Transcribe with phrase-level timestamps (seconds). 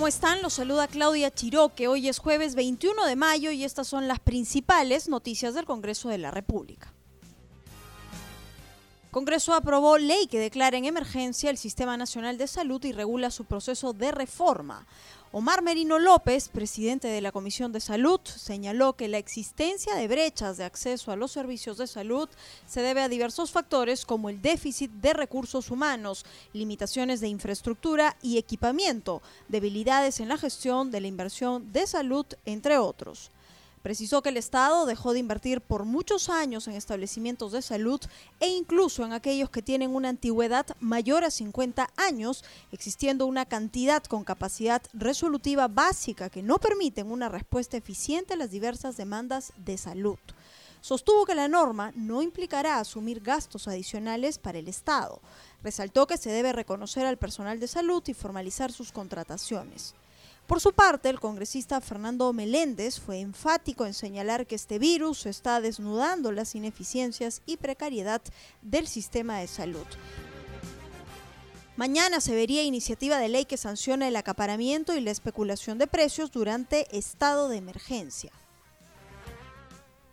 [0.00, 0.40] ¿Cómo están?
[0.40, 1.86] Los saluda Claudia Chiroque.
[1.86, 6.16] Hoy es jueves 21 de mayo y estas son las principales noticias del Congreso de
[6.16, 6.94] la República.
[9.10, 13.44] Congreso aprobó ley que declara en emergencia el Sistema Nacional de Salud y regula su
[13.44, 14.86] proceso de reforma.
[15.32, 20.56] Omar Merino López, presidente de la Comisión de Salud, señaló que la existencia de brechas
[20.56, 22.28] de acceso a los servicios de salud
[22.66, 28.38] se debe a diversos factores como el déficit de recursos humanos, limitaciones de infraestructura y
[28.38, 33.30] equipamiento, debilidades en la gestión de la inversión de salud, entre otros.
[33.82, 38.00] Precisó que el Estado dejó de invertir por muchos años en establecimientos de salud
[38.38, 44.04] e incluso en aquellos que tienen una antigüedad mayor a 50 años, existiendo una cantidad
[44.04, 49.78] con capacidad resolutiva básica que no permiten una respuesta eficiente a las diversas demandas de
[49.78, 50.18] salud.
[50.82, 55.20] Sostuvo que la norma no implicará asumir gastos adicionales para el Estado.
[55.62, 59.94] Resaltó que se debe reconocer al personal de salud y formalizar sus contrataciones.
[60.50, 65.60] Por su parte, el congresista Fernando Meléndez fue enfático en señalar que este virus está
[65.60, 68.20] desnudando las ineficiencias y precariedad
[68.60, 69.86] del sistema de salud.
[71.76, 76.32] Mañana se vería iniciativa de ley que sanciona el acaparamiento y la especulación de precios
[76.32, 78.32] durante estado de emergencia.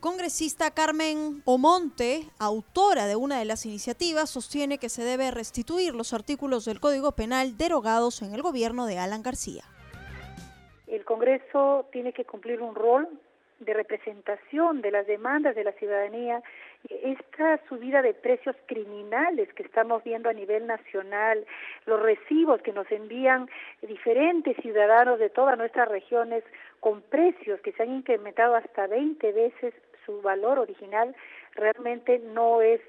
[0.00, 6.14] Congresista Carmen Omonte, autora de una de las iniciativas, sostiene que se debe restituir los
[6.14, 9.66] artículos del Código Penal derogados en el gobierno de Alan García
[10.96, 13.08] el Congreso tiene que cumplir un rol
[13.60, 16.42] de representación de las demandas de la ciudadanía.
[16.88, 21.44] Esta subida de precios criminales que estamos viendo a nivel nacional,
[21.86, 23.48] los recibos que nos envían
[23.80, 26.44] diferentes ciudadanos de todas nuestras regiones
[26.80, 29.74] con precios que se han incrementado hasta 20 veces
[30.04, 31.14] su valor original,
[31.54, 32.80] realmente no es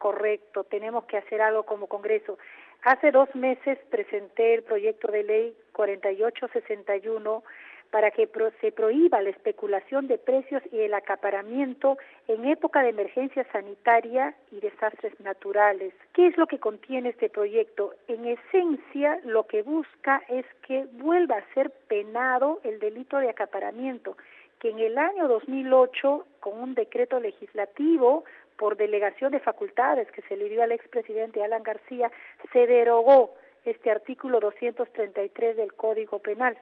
[0.00, 0.64] correcto.
[0.64, 2.38] Tenemos que hacer algo como Congreso.
[2.82, 7.44] Hace dos meses presenté el proyecto de ley 4861
[7.90, 8.28] para que
[8.60, 14.60] se prohíba la especulación de precios y el acaparamiento en época de emergencia sanitaria y
[14.60, 15.92] desastres naturales.
[16.14, 17.92] ¿Qué es lo que contiene este proyecto?
[18.08, 24.16] En esencia, lo que busca es que vuelva a ser penado el delito de acaparamiento,
[24.60, 28.24] que en el año 2008, con un decreto legislativo,
[28.56, 32.12] por delegación de facultades que se le dio al expresidente Alan García,
[32.52, 33.34] se derogó
[33.64, 36.58] este artículo 233 del Código Penal.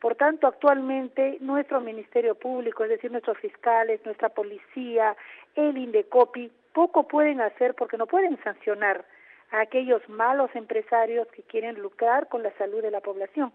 [0.00, 5.14] Por tanto, actualmente nuestro Ministerio Público, es decir, nuestros fiscales, nuestra policía,
[5.54, 9.04] el INDECOPI, poco pueden hacer porque no pueden sancionar
[9.50, 13.52] a aquellos malos empresarios que quieren lucrar con la salud de la población.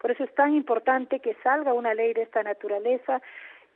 [0.00, 3.20] Por eso es tan importante que salga una ley de esta naturaleza.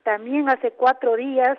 [0.02, 1.58] También hace cuatro días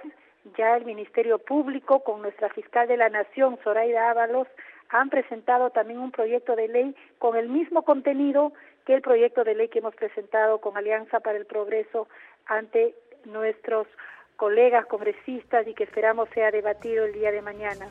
[0.57, 4.47] ya el Ministerio Público con nuestra fiscal de la Nación, Zoraida Ábalos,
[4.89, 8.53] han presentado también un proyecto de ley con el mismo contenido
[8.85, 12.07] que el proyecto de ley que hemos presentado con Alianza para el Progreso
[12.45, 12.93] ante
[13.25, 13.87] nuestros
[14.35, 17.87] colegas congresistas y que esperamos sea debatido el día de mañana.